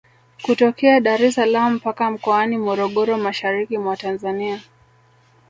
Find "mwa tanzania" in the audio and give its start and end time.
3.77-4.61